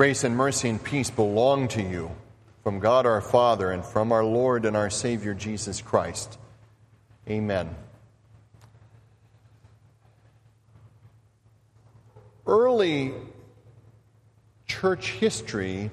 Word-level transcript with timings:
Grace 0.00 0.24
and 0.24 0.34
mercy 0.34 0.70
and 0.70 0.82
peace 0.82 1.10
belong 1.10 1.68
to 1.68 1.82
you 1.82 2.10
from 2.64 2.78
God 2.78 3.04
our 3.04 3.20
Father 3.20 3.70
and 3.70 3.84
from 3.84 4.12
our 4.12 4.24
Lord 4.24 4.64
and 4.64 4.74
our 4.74 4.88
Savior 4.88 5.34
Jesus 5.34 5.82
Christ. 5.82 6.38
Amen. 7.28 7.68
Early 12.46 13.12
church 14.66 15.10
history 15.10 15.90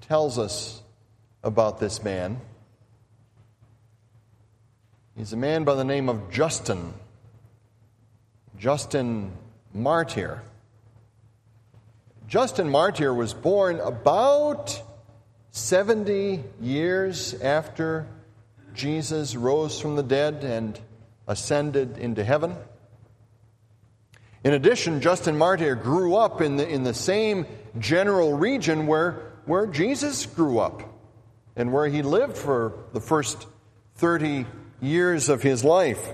tells 0.00 0.38
us 0.38 0.80
about 1.44 1.80
this 1.80 2.02
man. 2.02 2.40
He's 5.18 5.34
a 5.34 5.36
man 5.36 5.64
by 5.64 5.74
the 5.74 5.84
name 5.84 6.08
of 6.08 6.30
Justin, 6.30 6.94
Justin 8.56 9.32
Martyr. 9.74 10.40
Justin 12.32 12.70
Martyr 12.70 13.12
was 13.12 13.34
born 13.34 13.78
about 13.80 14.82
70 15.50 16.42
years 16.62 17.34
after 17.34 18.06
Jesus 18.72 19.36
rose 19.36 19.78
from 19.78 19.96
the 19.96 20.02
dead 20.02 20.42
and 20.42 20.80
ascended 21.28 21.98
into 21.98 22.24
heaven. 22.24 22.56
In 24.44 24.54
addition, 24.54 25.02
Justin 25.02 25.36
Martyr 25.36 25.74
grew 25.74 26.16
up 26.16 26.40
in 26.40 26.56
the, 26.56 26.66
in 26.66 26.84
the 26.84 26.94
same 26.94 27.44
general 27.78 28.32
region 28.32 28.86
where, 28.86 29.32
where 29.44 29.66
Jesus 29.66 30.24
grew 30.24 30.58
up 30.58 30.82
and 31.54 31.70
where 31.70 31.86
he 31.86 32.00
lived 32.00 32.38
for 32.38 32.72
the 32.94 33.00
first 33.02 33.46
30 33.96 34.46
years 34.80 35.28
of 35.28 35.42
his 35.42 35.64
life. 35.64 36.08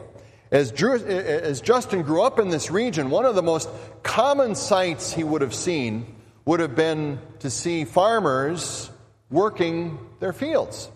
As, 0.51 0.73
as 0.73 1.61
Justin 1.61 2.03
grew 2.03 2.23
up 2.23 2.39
in 2.39 2.49
this 2.49 2.71
region, 2.71 3.11
one 3.11 3.27
of 3.27 3.35
the 3.35 3.43
most 3.43 3.69
common 4.03 4.55
sights 4.55 5.13
he 5.13 5.23
would 5.23 5.43
have 5.43 5.55
seen 5.55 6.15
would 6.47 6.61
have 6.61 6.75
been 6.75 7.19
to 7.41 7.51
see 7.51 7.85
farmers 7.85 8.91
working 9.31 9.99
their 10.21 10.33
fields. 10.33 10.91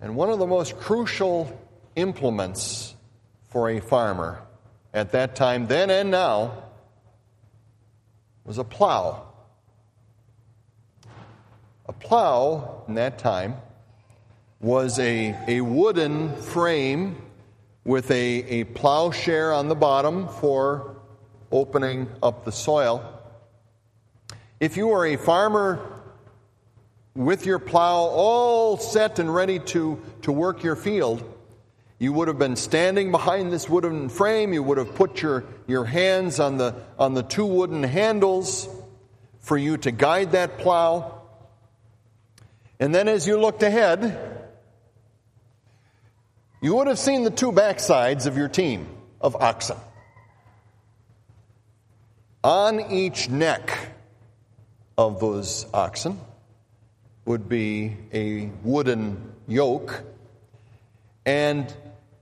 And 0.00 0.14
one 0.14 0.28
of 0.28 0.38
the 0.38 0.46
most 0.46 0.78
crucial 0.78 1.58
implements 1.96 2.94
for 3.48 3.70
a 3.70 3.80
farmer 3.80 4.42
at 4.92 5.12
that 5.12 5.34
time, 5.34 5.66
then 5.66 5.90
and 5.90 6.10
now, 6.10 6.64
was 8.44 8.58
a 8.58 8.64
plow. 8.64 9.26
A 11.86 11.92
plow 11.92 12.84
in 12.86 12.94
that 12.94 13.18
time 13.18 13.56
was 14.60 14.98
a, 14.98 15.36
a 15.46 15.60
wooden 15.60 16.34
frame 16.36 17.16
with 17.84 18.10
a, 18.10 18.60
a 18.60 18.64
plowshare 18.64 19.52
on 19.52 19.68
the 19.68 19.74
bottom 19.74 20.28
for 20.28 20.96
opening 21.52 22.08
up 22.22 22.44
the 22.44 22.52
soil. 22.52 23.04
If 24.58 24.76
you 24.76 24.88
were 24.88 25.06
a 25.06 25.16
farmer 25.16 25.80
with 27.14 27.46
your 27.46 27.60
plow 27.60 27.98
all 27.98 28.76
set 28.76 29.20
and 29.20 29.32
ready 29.32 29.60
to, 29.60 30.02
to 30.22 30.32
work 30.32 30.64
your 30.64 30.76
field, 30.76 31.22
you 32.00 32.12
would 32.12 32.28
have 32.28 32.38
been 32.38 32.56
standing 32.56 33.12
behind 33.12 33.52
this 33.52 33.68
wooden 33.68 34.08
frame. 34.08 34.52
You 34.52 34.62
would 34.64 34.78
have 34.78 34.94
put 34.94 35.22
your, 35.22 35.44
your 35.66 35.84
hands 35.84 36.40
on 36.40 36.58
the, 36.58 36.74
on 36.98 37.14
the 37.14 37.22
two 37.22 37.46
wooden 37.46 37.84
handles 37.84 38.68
for 39.40 39.56
you 39.56 39.76
to 39.78 39.92
guide 39.92 40.32
that 40.32 40.58
plow. 40.58 41.22
And 42.80 42.94
then 42.94 43.08
as 43.08 43.26
you 43.26 43.40
looked 43.40 43.62
ahead, 43.62 44.37
you 46.60 46.74
would 46.74 46.86
have 46.88 46.98
seen 46.98 47.22
the 47.22 47.30
two 47.30 47.52
backsides 47.52 48.26
of 48.26 48.36
your 48.36 48.48
team 48.48 48.86
of 49.20 49.36
oxen. 49.36 49.76
On 52.42 52.80
each 52.90 53.28
neck 53.28 53.76
of 54.96 55.20
those 55.20 55.66
oxen 55.72 56.20
would 57.24 57.48
be 57.48 57.96
a 58.12 58.50
wooden 58.64 59.34
yoke, 59.46 60.02
and 61.26 61.72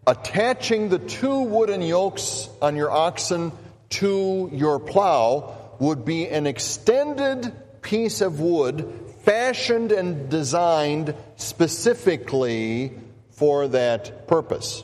attaching 0.06 0.88
the 0.88 0.98
two 0.98 1.41
wooden 1.41 1.80
yokes 1.80 2.48
on 2.60 2.76
your 2.76 2.91
oxen 2.91 3.53
to 3.88 4.50
your 4.53 4.78
plow 4.78 5.56
would 5.78 6.04
be 6.04 6.28
an 6.28 6.47
extended 6.47 7.53
piece 7.82 8.20
of 8.20 8.41
wood 8.41 8.92
fashioned 9.24 9.92
and 9.92 10.28
designed 10.28 11.14
specifically 11.36 12.92
for 13.36 13.69
that 13.69 14.26
purpose. 14.26 14.82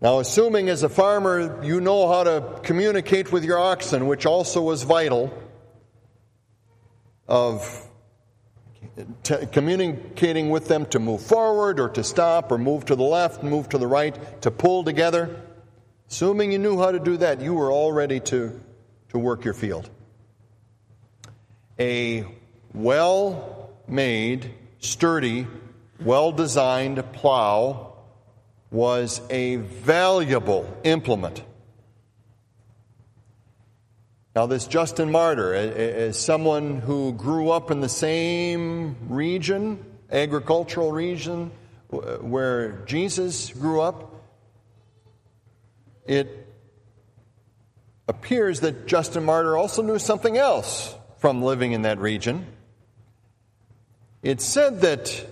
Now, 0.00 0.20
assuming 0.20 0.68
as 0.68 0.82
a 0.82 0.88
farmer 0.88 1.64
you 1.64 1.80
know 1.80 2.06
how 2.06 2.24
to 2.24 2.60
communicate 2.62 3.32
with 3.32 3.44
your 3.44 3.58
oxen, 3.58 4.06
which 4.06 4.26
also 4.26 4.62
was 4.62 4.82
vital, 4.82 5.32
of 7.28 7.88
t- 9.22 9.46
communicating 9.52 10.50
with 10.50 10.68
them 10.68 10.86
to 10.86 10.98
move 10.98 11.22
forward 11.22 11.80
or 11.80 11.88
to 11.90 12.04
stop 12.04 12.52
or 12.52 12.58
move 12.58 12.84
to 12.86 12.96
the 12.96 13.02
left, 13.02 13.42
move 13.42 13.68
to 13.70 13.78
the 13.78 13.86
right, 13.86 14.42
to 14.42 14.50
pull 14.50 14.84
together, 14.84 15.40
assuming 16.08 16.52
you 16.52 16.58
knew 16.58 16.78
how 16.78 16.92
to 16.92 17.00
do 17.00 17.16
that, 17.16 17.40
you 17.40 17.54
were 17.54 17.70
all 17.70 17.92
ready 17.92 18.20
to, 18.20 18.60
to 19.08 19.18
work 19.18 19.44
your 19.44 19.54
field. 19.54 19.88
A 21.78 22.24
well 22.72 23.70
made, 23.88 24.52
sturdy, 24.78 25.46
well 26.00 26.32
designed 26.32 27.02
plow 27.12 27.94
was 28.70 29.20
a 29.30 29.56
valuable 29.56 30.68
implement. 30.84 31.42
Now, 34.34 34.46
this 34.46 34.66
Justin 34.66 35.10
Martyr, 35.10 35.54
as 35.54 36.18
someone 36.18 36.78
who 36.78 37.14
grew 37.14 37.48
up 37.50 37.70
in 37.70 37.80
the 37.80 37.88
same 37.88 38.96
region, 39.08 39.82
agricultural 40.12 40.92
region, 40.92 41.50
where 41.88 42.82
Jesus 42.84 43.50
grew 43.50 43.80
up, 43.80 44.12
it 46.04 46.46
appears 48.08 48.60
that 48.60 48.86
Justin 48.86 49.24
Martyr 49.24 49.56
also 49.56 49.82
knew 49.82 49.98
something 49.98 50.36
else 50.36 50.94
from 51.18 51.42
living 51.42 51.72
in 51.72 51.82
that 51.82 51.98
region. 51.98 52.46
It's 54.22 54.44
said 54.44 54.82
that 54.82 55.26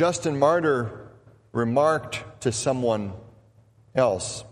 Justin 0.00 0.38
Martyr 0.38 1.10
remarked 1.52 2.24
to 2.40 2.52
someone 2.52 3.12
else 3.94 4.44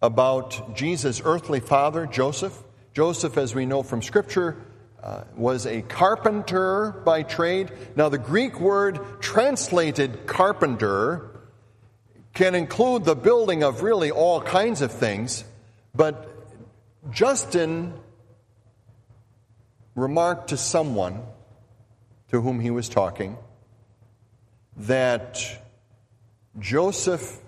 about 0.00 0.74
Jesus' 0.74 1.20
earthly 1.22 1.60
father, 1.60 2.06
Joseph. 2.06 2.58
Joseph, 2.94 3.36
as 3.36 3.54
we 3.54 3.66
know 3.66 3.82
from 3.82 4.00
Scripture, 4.00 4.56
uh, 5.02 5.24
was 5.36 5.66
a 5.66 5.82
carpenter 5.82 7.02
by 7.04 7.22
trade. 7.22 7.70
Now, 7.96 8.08
the 8.08 8.16
Greek 8.16 8.58
word 8.58 8.98
translated 9.20 10.26
carpenter 10.26 11.28
can 12.32 12.54
include 12.54 13.04
the 13.04 13.14
building 13.14 13.62
of 13.62 13.82
really 13.82 14.10
all 14.10 14.40
kinds 14.40 14.80
of 14.80 14.90
things, 14.90 15.44
but 15.94 16.34
Justin 17.10 17.92
remarked 19.94 20.48
to 20.48 20.56
someone 20.56 21.20
to 22.30 22.40
whom 22.40 22.60
he 22.60 22.70
was 22.70 22.88
talking 22.88 23.36
that 24.86 25.42
Joseph 26.58 27.38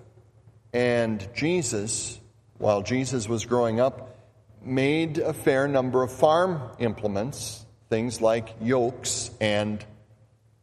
and 0.71 1.27
Jesus, 1.35 2.19
while 2.57 2.83
Jesus 2.83 3.27
was 3.27 3.45
growing 3.45 3.79
up, 3.79 4.17
made 4.63 5.17
a 5.17 5.33
fair 5.33 5.67
number 5.67 6.03
of 6.03 6.11
farm 6.11 6.61
implements, 6.79 7.65
things 7.89 8.21
like 8.21 8.55
yokes 8.61 9.31
and 9.41 9.83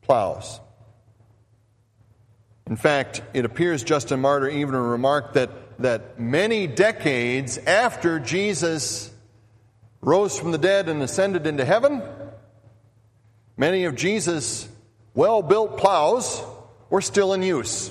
plows. 0.03 0.61
In 2.67 2.77
fact, 2.77 3.23
it 3.35 3.45
appears 3.45 3.83
Justin 3.83 4.21
Martyr 4.21 4.49
even 4.49 4.77
remarked 4.77 5.35
that, 5.35 5.51
that 5.81 6.21
many 6.21 6.69
decades 6.69 7.59
after 7.59 8.21
Jesus 8.21 9.13
rose 10.01 10.39
from 10.39 10.53
the 10.53 10.59
dead 10.59 10.89
and 10.89 11.03
ascended 11.03 11.49
into 11.49 11.65
heaven, 11.65 12.01
many 13.57 13.85
of 13.85 13.97
Jesus' 13.97 14.69
well 15.15 15.43
built 15.43 15.77
plows 15.77 16.43
were 16.91 17.01
still 17.01 17.33
in 17.33 17.43
use. 17.43 17.91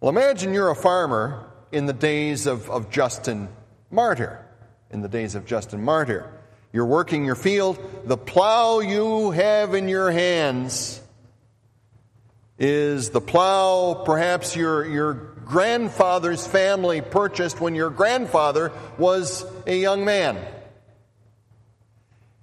Well, 0.00 0.10
imagine 0.10 0.54
you're 0.54 0.70
a 0.70 0.76
farmer 0.76 1.46
in 1.70 1.86
the 1.86 1.92
days 1.92 2.46
of, 2.46 2.70
of 2.70 2.90
Justin 2.90 3.48
Martyr. 3.90 4.44
In 4.90 5.02
the 5.02 5.08
days 5.08 5.34
of 5.34 5.44
Justin 5.44 5.84
Martyr. 5.84 6.32
You're 6.72 6.86
working 6.86 7.24
your 7.24 7.34
field. 7.34 7.78
The 8.04 8.16
plow 8.16 8.80
you 8.80 9.30
have 9.32 9.74
in 9.74 9.88
your 9.88 10.10
hands 10.10 11.00
is 12.58 13.10
the 13.10 13.20
plow 13.20 14.02
perhaps 14.04 14.56
your, 14.56 14.84
your 14.86 15.14
grandfather's 15.14 16.46
family 16.46 17.00
purchased 17.00 17.60
when 17.60 17.74
your 17.74 17.90
grandfather 17.90 18.72
was 18.98 19.44
a 19.66 19.76
young 19.76 20.04
man. 20.04 20.38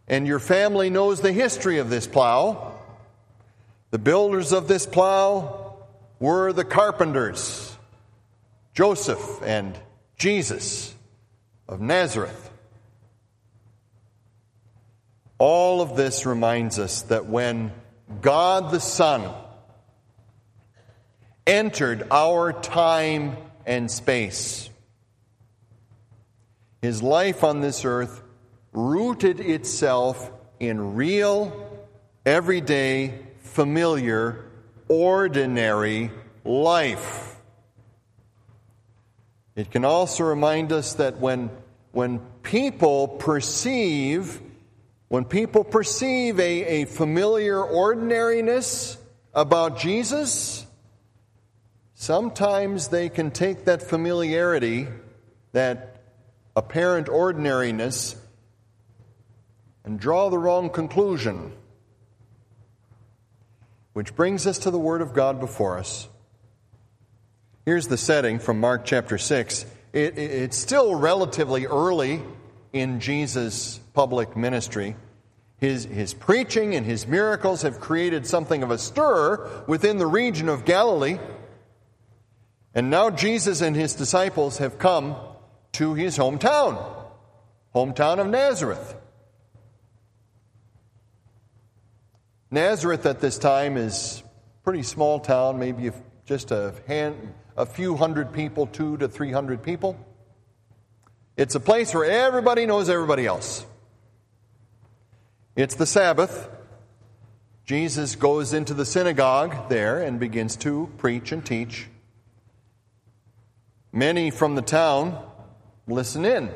And 0.08 0.28
your 0.28 0.40
family 0.40 0.90
knows 0.90 1.22
the 1.22 1.32
history 1.32 1.80
of 1.80 1.90
this 1.90 2.08
plow. 2.08 2.75
The 3.96 4.00
builders 4.00 4.52
of 4.52 4.68
this 4.68 4.86
plow 4.86 5.78
were 6.20 6.52
the 6.52 6.66
carpenters, 6.66 7.78
Joseph 8.74 9.42
and 9.42 9.80
Jesus, 10.18 10.94
of 11.70 11.80
Nazareth. 11.80 12.52
All 15.38 15.80
of 15.80 15.96
this 15.96 16.26
reminds 16.26 16.78
us 16.78 17.04
that 17.04 17.28
when 17.28 17.72
God 18.20 18.70
the 18.70 18.82
Son 18.82 19.34
entered 21.48 22.06
our 22.12 22.52
time 22.52 23.38
and 23.66 23.90
space, 23.90 24.70
his 26.82 27.02
life 27.02 27.46
on 27.46 27.62
this 27.62 27.86
earth 27.86 28.22
rooted 28.74 29.40
itself 29.40 30.30
in 30.60 30.96
real, 30.96 31.88
everyday, 32.26 33.22
familiar, 33.56 34.44
ordinary 34.90 36.12
life. 36.44 37.38
It 39.56 39.72
can 39.72 39.86
also 39.86 40.26
remind 40.26 40.74
us 40.74 40.96
that 40.96 41.20
when, 41.20 41.50
when 41.94 42.20
people 42.44 43.08
perceive 43.08 44.42
when 45.08 45.24
people 45.24 45.64
perceive 45.64 46.40
a, 46.40 46.82
a 46.82 46.86
familiar 46.86 47.64
ordinariness 47.64 48.98
about 49.36 49.78
Jesus, 49.78 50.66
sometimes 51.94 52.88
they 52.88 53.08
can 53.10 53.30
take 53.30 53.66
that 53.66 53.84
familiarity, 53.84 54.88
that 55.52 56.02
apparent 56.56 57.08
ordinariness, 57.08 58.16
and 59.84 60.00
draw 60.00 60.30
the 60.30 60.40
wrong 60.40 60.72
conclusion. 60.72 61.54
Which 63.96 64.14
brings 64.14 64.46
us 64.46 64.60
to 64.60 64.72
the 64.72 64.78
Word 64.78 65.02
of 65.02 65.14
God 65.14 65.40
before 65.40 65.78
us. 65.78 66.10
Here's 67.66 67.88
the 67.88 67.96
setting 67.96 68.40
from 68.40 68.60
Mark 68.60 68.84
chapter 68.84 69.18
6. 69.18 69.66
It, 69.94 70.18
it, 70.18 70.20
it's 70.20 70.58
still 70.58 70.96
relatively 70.96 71.66
early 71.66 72.22
in 72.74 73.00
Jesus' 73.00 73.80
public 73.94 74.36
ministry. 74.36 74.98
His, 75.60 75.86
his 75.86 76.14
preaching 76.14 76.76
and 76.76 76.86
his 76.86 77.08
miracles 77.08 77.62
have 77.62 77.80
created 77.80 78.28
something 78.28 78.64
of 78.64 78.70
a 78.70 78.78
stir 78.78 79.64
within 79.66 79.98
the 79.98 80.08
region 80.08 80.50
of 80.50 80.66
Galilee. 80.66 81.18
And 82.74 82.90
now 82.90 83.10
Jesus 83.10 83.62
and 83.62 83.78
his 83.78 83.96
disciples 83.96 84.58
have 84.58 84.78
come 84.78 85.16
to 85.72 85.94
his 85.94 86.18
hometown, 86.18 86.86
hometown 87.74 88.20
of 88.20 88.28
Nazareth. 88.28 88.94
Nazareth 92.56 93.06
at 93.06 93.20
this 93.20 93.38
time 93.38 93.76
is 93.76 94.24
a 94.24 94.64
pretty 94.64 94.82
small 94.82 95.20
town, 95.20 95.60
maybe 95.60 95.92
just 96.26 96.52
a, 96.52 96.74
hand, 96.88 97.34
a 97.58 97.66
few 97.66 97.98
hundred 97.98 98.32
people, 98.32 98.66
two 98.66 98.96
to 98.96 99.10
three 99.10 99.30
hundred 99.30 99.62
people. 99.62 100.00
It's 101.36 101.56
a 101.56 101.60
place 101.60 101.94
where 101.94 102.06
everybody 102.06 102.66
knows 102.66 102.88
everybody 102.88 103.26
else. 103.26 103.66
It's 105.58 105.76
the 105.76 105.86
Sabbath. 105.86 106.50
Jesus 107.66 108.16
goes 108.16 108.54
into 108.54 108.74
the 108.74 108.86
synagogue 108.86 109.68
there 109.68 110.02
and 110.02 110.18
begins 110.18 110.56
to 110.58 110.90
preach 110.98 111.34
and 111.34 111.46
teach. 111.46 111.88
Many 113.92 114.32
from 114.32 114.56
the 114.56 114.62
town 114.62 115.22
listen 115.88 116.24
in. 116.24 116.50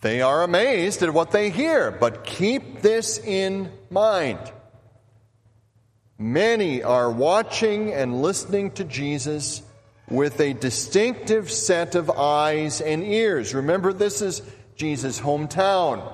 They 0.00 0.22
are 0.22 0.44
amazed 0.44 1.02
at 1.02 1.12
what 1.12 1.32
they 1.32 1.50
hear, 1.50 1.90
but 1.90 2.24
keep 2.24 2.82
this 2.82 3.18
in 3.18 3.72
mind. 3.90 4.38
Many 6.18 6.82
are 6.82 7.10
watching 7.10 7.92
and 7.92 8.22
listening 8.22 8.70
to 8.72 8.84
Jesus 8.84 9.62
with 10.08 10.40
a 10.40 10.52
distinctive 10.52 11.50
set 11.50 11.96
of 11.96 12.10
eyes 12.10 12.80
and 12.80 13.02
ears. 13.02 13.54
Remember, 13.54 13.92
this 13.92 14.22
is 14.22 14.42
Jesus' 14.76 15.20
hometown. 15.20 16.12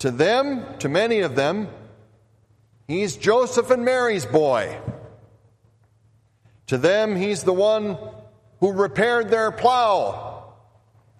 To 0.00 0.10
them, 0.10 0.78
to 0.78 0.88
many 0.88 1.20
of 1.20 1.34
them, 1.34 1.68
he's 2.86 3.16
Joseph 3.16 3.70
and 3.70 3.84
Mary's 3.84 4.26
boy. 4.26 4.78
To 6.66 6.76
them, 6.76 7.16
he's 7.16 7.42
the 7.42 7.54
one 7.54 7.98
who 8.60 8.72
repaired 8.72 9.30
their 9.30 9.50
plow 9.50 10.27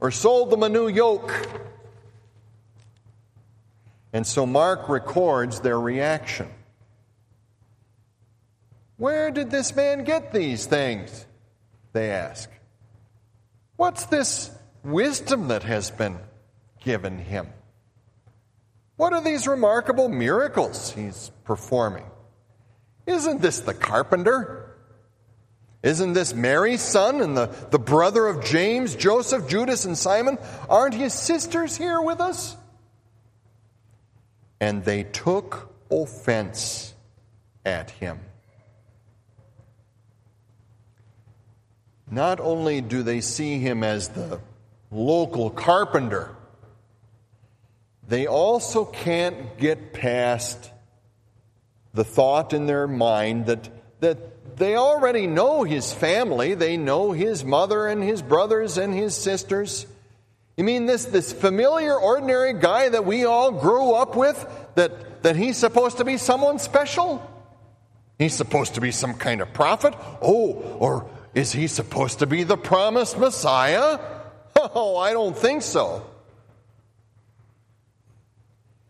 or 0.01 0.11
sold 0.11 0.51
them 0.51 0.63
a 0.63 0.69
new 0.69 0.89
yoke. 0.89 1.33
And 4.13 4.27
so 4.27 4.47
Mark 4.47 4.89
records 4.89 5.61
their 5.61 5.79
reaction. 5.79 6.49
Where 8.97 9.31
did 9.31 9.51
this 9.51 9.77
man 9.77 10.05
get 10.05 10.33
these 10.33 10.67
things? 10.67 11.27
They 11.93 12.11
ask. 12.11 12.51
What's 13.77 14.07
this 14.07 14.51
wisdom 14.83 15.49
that 15.49 15.63
has 15.63 15.91
been 15.91 16.19
given 16.83 17.19
him? 17.19 17.49
What 18.97 19.13
are 19.13 19.23
these 19.23 19.47
remarkable 19.47 20.09
miracles 20.09 20.91
he's 20.91 21.31
performing? 21.45 22.07
Isn't 23.07 23.41
this 23.41 23.61
the 23.61 23.75
carpenter? 23.75 24.75
Isn't 25.83 26.13
this 26.13 26.35
Mary's 26.35 26.83
son 26.83 27.21
and 27.21 27.37
the, 27.37 27.47
the 27.71 27.79
brother 27.79 28.27
of 28.27 28.45
James, 28.45 28.97
Joseph, 28.97 29.49
Judas, 29.49 29.85
and 29.85 29.97
Simon? 29.97 30.39
Aren't 30.69 30.95
his 30.95 31.15
sisters 31.15 31.77
here 31.77 32.01
with 32.01 32.21
us? 32.21 32.57
And 34.61 34.85
they 34.85 35.05
took 35.05 35.73
offense 35.91 36.95
at 37.65 37.91
him. 37.91 38.19
Not 42.11 42.41
only 42.41 42.81
do 42.81 43.03
they 43.03 43.21
see 43.21 43.59
him 43.59 43.85
as 43.85 44.09
the 44.09 44.41
local 44.91 45.51
carpenter, 45.51 46.35
they 48.09 48.27
also 48.27 48.85
can't 48.85 49.59
get 49.59 49.93
past 49.93 50.71
the 51.93 52.05
thought 52.05 52.53
in 52.53 52.67
their 52.67 52.89
mind 52.89 53.47
that, 53.47 53.69
that 54.01 54.57
they 54.57 54.77
already 54.77 55.27
know 55.27 55.65
his 55.65 55.93
family. 55.93 56.55
They 56.55 56.77
know 56.77 57.13
his 57.13 57.45
mother 57.45 57.87
and 57.87 58.03
his 58.03 58.23
brothers 58.23 58.79
and 58.79 58.95
his 58.95 59.15
sisters. 59.15 59.87
You 60.57 60.65
mean 60.65 60.87
this, 60.87 61.05
this 61.05 61.33
familiar, 61.33 61.97
ordinary 61.97 62.53
guy 62.53 62.89
that 62.89 63.05
we 63.05 63.25
all 63.25 63.53
grew 63.53 63.93
up 63.93 64.17
with, 64.17 64.45
that, 64.75 65.23
that 65.23 65.37
he's 65.37 65.57
supposed 65.57 65.99
to 65.99 66.05
be 66.05 66.17
someone 66.17 66.59
special? 66.59 67.25
He's 68.19 68.35
supposed 68.35 68.75
to 68.75 68.81
be 68.81 68.91
some 68.91 69.15
kind 69.15 69.41
of 69.41 69.53
prophet? 69.53 69.95
Oh, 70.21 70.53
or 70.81 71.09
is 71.35 71.53
he 71.53 71.69
supposed 71.69 72.19
to 72.19 72.27
be 72.27 72.43
the 72.43 72.57
promised 72.57 73.19
Messiah? 73.19 73.99
Oh, 74.61 74.97
I 74.97 75.13
don't 75.13 75.39
think 75.39 75.63
so 75.63 76.05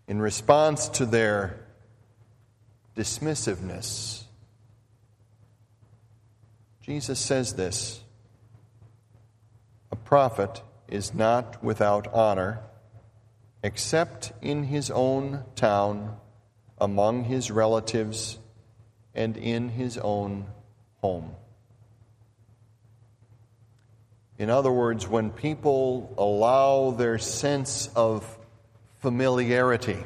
in 0.09 0.21
response 0.21 0.89
to 0.89 1.05
their 1.05 1.61
dismissiveness. 2.97 4.25
Jesus 6.89 7.19
says 7.19 7.53
this 7.53 8.01
A 9.93 9.97
prophet 9.97 10.63
is 10.89 11.13
not 11.13 11.63
without 11.63 12.09
honor 12.15 12.61
except 13.63 14.33
in 14.41 14.65
his 14.65 14.91
own 14.91 15.45
town, 15.55 16.17
among 16.79 17.25
his 17.25 17.51
relatives, 17.51 18.39
and 19.15 19.37
in 19.37 19.69
his 19.69 19.99
own 19.99 20.47
home. 21.03 21.35
In 24.39 24.49
other 24.49 24.73
words, 24.73 25.07
when 25.07 25.29
people 25.29 26.15
allow 26.17 26.93
their 26.93 27.19
sense 27.19 27.91
of 27.95 28.39
familiarity 29.01 30.03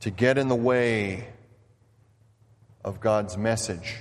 to 0.00 0.10
get 0.10 0.36
in 0.36 0.48
the 0.48 0.56
way 0.56 1.28
of 2.84 2.98
God's 2.98 3.36
message. 3.36 3.98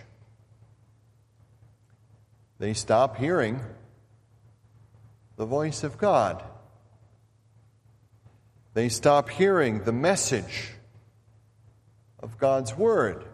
They 2.61 2.75
stop 2.75 3.17
hearing 3.17 3.59
the 5.35 5.47
voice 5.47 5.83
of 5.83 5.97
God. 5.97 6.43
They 8.75 8.87
stop 8.87 9.29
hearing 9.29 9.83
the 9.83 9.91
message 9.91 10.69
of 12.19 12.37
God's 12.37 12.77
Word. 12.77 13.25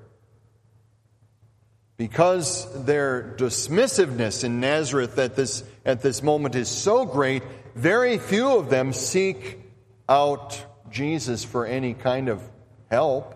Because 1.97 2.85
their 2.85 3.35
dismissiveness 3.37 4.45
in 4.45 4.61
Nazareth 4.61 5.19
at 5.19 5.35
this, 5.35 5.61
at 5.83 6.01
this 6.01 6.23
moment 6.23 6.55
is 6.55 6.69
so 6.69 7.03
great, 7.03 7.43
very 7.75 8.19
few 8.19 8.57
of 8.57 8.69
them 8.69 8.93
seek 8.93 9.59
out 10.07 10.65
Jesus 10.89 11.43
for 11.43 11.65
any 11.65 11.93
kind 11.95 12.29
of 12.29 12.41
help. 12.89 13.35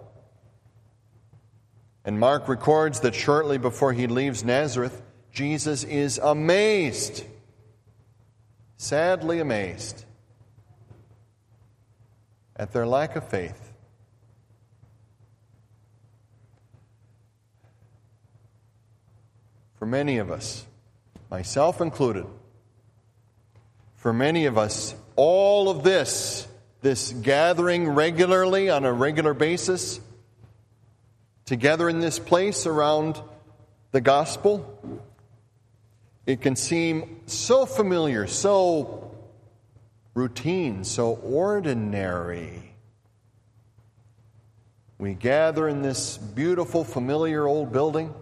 And 2.06 2.18
Mark 2.18 2.48
records 2.48 3.02
that 3.02 3.14
shortly 3.14 3.58
before 3.58 3.92
he 3.92 4.08
leaves 4.08 4.46
Nazareth, 4.46 5.02
Jesus 5.32 5.84
is 5.86 6.18
amazed, 6.18 7.24
sadly 8.78 9.40
amazed, 9.40 10.04
at 12.56 12.74
their 12.74 12.86
lack 12.86 13.16
of 13.16 13.28
faith. 13.28 13.72
For 19.80 19.86
many 19.86 20.18
of 20.18 20.30
us, 20.30 20.66
myself 21.32 21.82
included, 21.82 22.26
For 23.96 24.14
many 24.14 24.46
of 24.46 24.58
us, 24.58 24.94
all 25.16 25.70
of 25.70 25.84
this, 25.84 26.48
this 26.82 27.14
gathering 27.14 27.88
regularly 27.88 28.70
on 28.70 28.84
a 28.84 28.92
regular 28.92 29.34
basis, 29.34 30.00
together 31.46 31.88
in 31.88 32.00
this 32.00 32.20
place 32.20 32.66
around 32.66 33.20
the 33.92 34.02
gospel, 34.02 35.01
it 36.26 36.42
can 36.42 36.56
seem 36.56 37.22
so 37.26 37.66
familiar, 37.66 38.28
so 38.28 39.12
routine, 40.14 40.84
so 40.84 41.14
ordinary. 41.14 42.74
We 44.98 45.16
gather 45.16 45.68
in 45.68 45.82
this 45.82 46.18
beautiful, 46.18 46.84
familiar 46.84 47.48
old 47.48 47.72
building. 47.72 48.14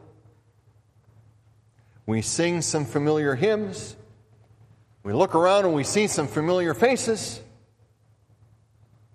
We 2.05 2.21
sing 2.21 2.61
some 2.61 2.85
familiar 2.85 3.35
hymns. 3.35 3.95
We 5.03 5.13
look 5.13 5.35
around 5.35 5.65
and 5.65 5.73
we 5.73 5.83
see 5.83 6.07
some 6.07 6.27
familiar 6.27 6.73
faces. 6.73 7.41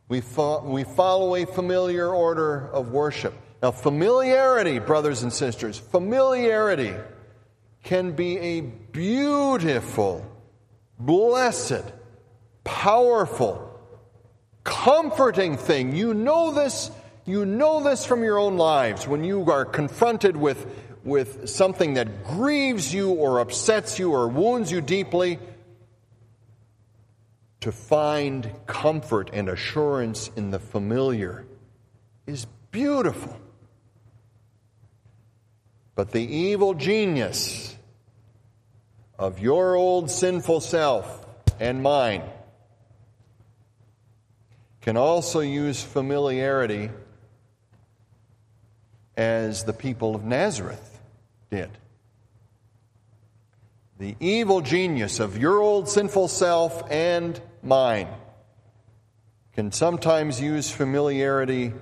We, 0.08 0.20
fo- 0.20 0.62
we 0.62 0.84
follow 0.84 1.34
a 1.36 1.46
familiar 1.46 2.08
order 2.08 2.68
of 2.68 2.90
worship. 2.90 3.32
Now, 3.62 3.70
familiarity, 3.70 4.78
brothers 4.78 5.22
and 5.22 5.32
sisters, 5.32 5.78
familiarity 5.78 6.94
can 7.84 8.12
be 8.12 8.38
a 8.38 8.60
beautiful, 8.62 10.26
blessed, 10.98 11.84
powerful, 12.64 13.78
comforting 14.64 15.58
thing. 15.58 15.94
You 15.94 16.14
know 16.14 16.52
this, 16.52 16.90
you 17.26 17.44
know 17.44 17.82
this 17.82 18.06
from 18.06 18.24
your 18.24 18.38
own 18.38 18.56
lives 18.56 19.06
when 19.06 19.22
you 19.22 19.50
are 19.50 19.66
confronted 19.66 20.34
with, 20.36 20.66
with 21.04 21.48
something 21.48 21.94
that 21.94 22.24
grieves 22.24 22.92
you 22.92 23.10
or 23.10 23.40
upsets 23.40 23.98
you 23.98 24.12
or 24.12 24.28
wounds 24.28 24.72
you 24.72 24.80
deeply 24.80 25.38
to 27.60 27.70
find 27.70 28.50
comfort 28.66 29.30
and 29.32 29.48
assurance 29.50 30.30
in 30.36 30.50
the 30.50 30.58
familiar 30.58 31.44
is 32.26 32.46
beautiful. 32.70 33.38
But 35.94 36.10
the 36.10 36.22
evil 36.22 36.74
genius 36.74 37.73
of 39.18 39.38
your 39.38 39.74
old 39.76 40.10
sinful 40.10 40.60
self 40.60 41.26
and 41.60 41.82
mine 41.82 42.22
can 44.80 44.96
also 44.96 45.40
use 45.40 45.82
familiarity 45.82 46.90
as 49.16 49.64
the 49.64 49.72
people 49.72 50.14
of 50.14 50.24
Nazareth 50.24 51.00
did. 51.50 51.70
The 53.98 54.16
evil 54.18 54.60
genius 54.60 55.20
of 55.20 55.38
your 55.38 55.60
old 55.60 55.88
sinful 55.88 56.28
self 56.28 56.90
and 56.90 57.40
mine 57.62 58.08
can 59.54 59.70
sometimes 59.70 60.40
use 60.40 60.70
familiarity 60.70 61.72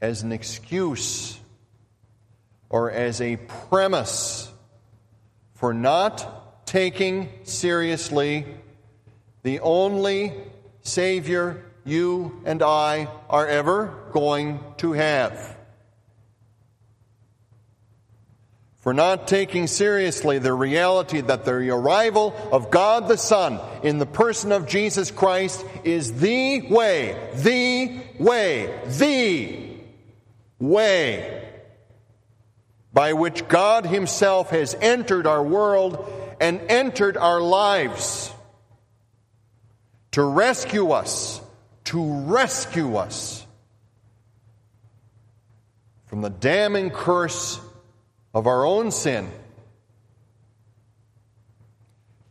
as 0.00 0.22
an 0.22 0.30
excuse 0.30 1.38
or 2.70 2.90
as 2.90 3.20
a 3.20 3.36
premise 3.36 4.50
for 5.56 5.74
not 5.74 6.66
taking 6.66 7.28
seriously 7.44 8.46
the 9.42 9.60
only 9.60 10.32
Savior 10.82 11.64
you 11.84 12.40
and 12.44 12.62
I 12.62 13.08
are 13.28 13.46
ever 13.46 13.92
going 14.12 14.60
to 14.78 14.92
have. 14.92 15.56
for 18.86 18.94
not 18.94 19.26
taking 19.26 19.66
seriously 19.66 20.38
the 20.38 20.52
reality 20.52 21.20
that 21.20 21.44
the 21.44 21.50
arrival 21.50 22.32
of 22.52 22.70
God 22.70 23.08
the 23.08 23.16
Son 23.18 23.58
in 23.82 23.98
the 23.98 24.06
person 24.06 24.52
of 24.52 24.68
Jesus 24.68 25.10
Christ 25.10 25.66
is 25.82 26.20
the 26.20 26.62
way, 26.70 27.30
the 27.34 28.00
way, 28.20 28.72
the 28.96 29.80
way 30.60 31.35
by 32.96 33.12
which 33.12 33.46
God 33.46 33.84
Himself 33.84 34.48
has 34.48 34.74
entered 34.80 35.26
our 35.26 35.42
world 35.42 36.10
and 36.40 36.62
entered 36.70 37.18
our 37.18 37.42
lives 37.42 38.32
to 40.12 40.22
rescue 40.22 40.92
us, 40.92 41.42
to 41.84 42.22
rescue 42.22 42.96
us 42.96 43.46
from 46.06 46.22
the 46.22 46.30
damning 46.30 46.88
curse 46.88 47.60
of 48.32 48.46
our 48.46 48.64
own 48.64 48.90
sin, 48.90 49.30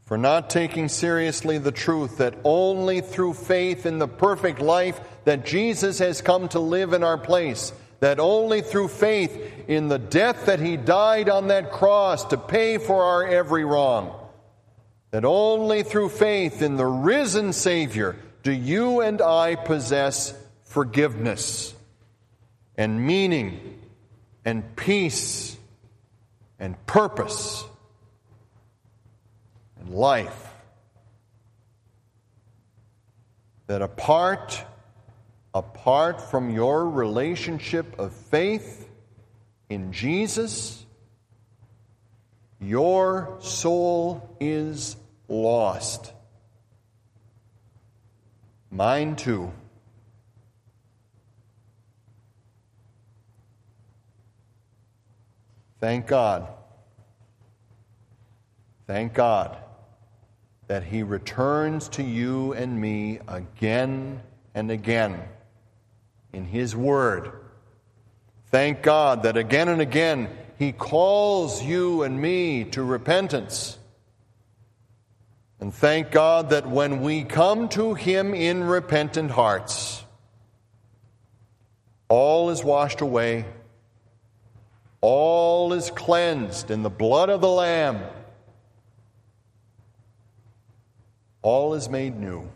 for 0.06 0.18
not 0.18 0.50
taking 0.50 0.90
seriously 0.90 1.60
the 1.60 1.72
truth 1.72 2.18
that 2.18 2.34
only 2.44 3.02
through 3.02 3.36
faith 3.36 3.86
in 3.86 4.00
the 4.00 4.08
perfect 4.08 4.60
life 4.60 5.00
that 5.26 5.46
Jesus 5.46 6.00
has 6.00 6.24
come 6.24 6.48
to 6.48 6.60
live 6.60 6.94
in 6.94 7.04
our 7.04 7.20
place, 7.20 7.72
that 8.00 8.20
only 8.20 8.62
through 8.62 8.90
faith 8.90 9.66
in 9.68 9.88
the 9.88 10.00
death 10.00 10.46
that 10.46 10.60
he 10.60 10.78
died 10.78 11.30
on 11.30 11.48
that 11.48 11.72
cross 11.72 12.26
to 12.26 12.38
pay 12.38 12.78
for 12.78 13.04
our 13.04 13.28
every 13.28 13.66
wrong, 13.66 14.14
that 15.12 15.26
only 15.26 15.84
through 15.84 16.10
faith 16.10 16.62
in 16.62 16.76
the 16.76 16.86
risen 16.86 17.54
Savior 17.54 18.16
do 18.44 18.52
you 18.52 19.02
and 19.02 19.22
I 19.22 19.56
possess 19.56 20.34
forgiveness 20.66 21.74
and 22.78 23.06
meaning 23.06 23.80
and 24.44 24.76
peace 24.76 25.58
and 26.60 26.86
purpose 26.86 27.64
and 29.80 29.90
life. 29.90 30.48
That 33.68 33.82
apart 33.82 34.64
apart 35.56 36.20
from 36.20 36.50
your 36.50 36.90
relationship 36.90 37.98
of 37.98 38.12
faith 38.12 38.90
in 39.70 39.94
Jesus, 39.94 40.86
your 42.60 43.38
soul 43.40 44.36
is 44.42 44.98
lost. 45.30 46.12
Mine 48.70 49.16
too. 49.16 49.50
Thank 55.80 56.08
God. 56.08 56.50
Thank 58.88 59.14
God 59.14 59.58
that 60.68 60.84
He 60.84 61.02
returns 61.04 61.88
to 61.90 62.04
you 62.04 62.54
and 62.54 62.82
me 62.82 63.20
again 63.28 64.22
and 64.54 64.70
again 64.70 65.24
in 66.36 66.46
His 66.46 66.76
Word. 66.76 67.32
Thank 68.52 68.84
God 68.84 69.24
that 69.24 69.38
again 69.38 69.70
and 69.70 69.82
again 69.82 70.30
He 70.60 70.72
calls 70.72 71.64
you 71.64 72.04
and 72.04 72.22
me 72.22 72.66
to 72.66 72.84
repentance. 72.84 73.78
And 75.60 75.74
thank 75.74 76.12
God 76.12 76.50
that 76.52 76.70
when 76.70 77.02
we 77.02 77.24
come 77.24 77.70
to 77.70 77.94
Him 77.94 78.34
in 78.34 78.64
repentant 78.64 79.32
hearts, 79.32 80.04
all 82.10 82.50
is 82.52 82.64
washed 82.64 83.02
away 83.02 83.46
all 85.08 85.74
is 85.74 85.92
cleansed 85.92 86.72
in 86.72 86.82
the 86.82 86.90
blood 86.90 87.30
of 87.30 87.40
the 87.40 87.48
Lamb. 87.48 88.02
All 91.44 91.76
is 91.76 91.88
made 91.90 92.20
new. 92.20 92.50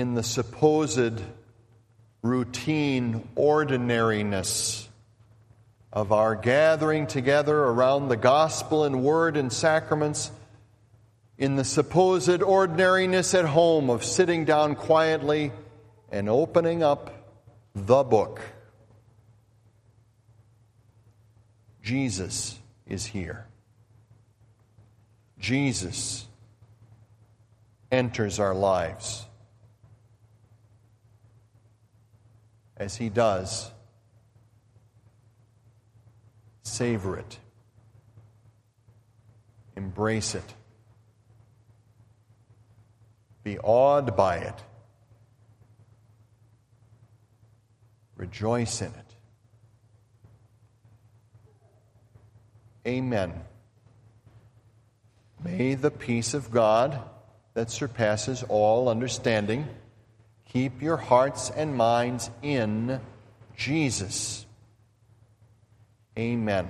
In 0.00 0.14
the 0.14 0.22
supposed 0.22 1.20
routine 2.22 3.28
ordinariness 3.36 4.88
of 5.92 6.10
our 6.10 6.34
gathering 6.34 7.06
together 7.06 7.54
around 7.54 8.08
the 8.08 8.16
gospel 8.16 8.84
and 8.84 9.02
word 9.04 9.36
and 9.36 9.52
sacraments, 9.52 10.30
in 11.36 11.56
the 11.56 11.66
supposed 11.66 12.42
ordinariness 12.42 13.34
at 13.34 13.44
home 13.44 13.90
of 13.90 14.02
sitting 14.02 14.46
down 14.46 14.74
quietly 14.74 15.52
and 16.10 16.30
opening 16.30 16.82
up 16.82 17.36
the 17.74 18.02
book. 18.02 18.40
Jesus 21.82 22.58
is 22.86 23.04
here. 23.04 23.44
Jesus 25.38 26.26
enters 27.92 28.40
our 28.40 28.54
lives. 28.54 29.26
As 32.80 32.96
he 32.96 33.08
does, 33.10 33.70
savor 36.64 37.16
it, 37.16 37.38
embrace 39.76 40.34
it, 40.34 40.54
be 43.44 43.56
awed 43.60 44.16
by 44.16 44.38
it 44.38 44.64
Rejoice 48.20 48.82
in 48.82 48.88
it. 48.88 49.14
Amen. 52.86 53.32
May 55.42 55.74
the 55.74 55.90
peace 55.90 56.34
of 56.34 56.50
God 56.50 57.00
that 57.54 57.70
surpasses 57.70 58.44
all 58.50 58.90
understanding 58.90 59.66
keep 60.52 60.82
your 60.82 60.96
hearts 60.96 61.50
and 61.50 61.74
minds 61.74 62.30
in 62.42 63.00
Jesus. 63.56 64.46
Amen. 66.18 66.68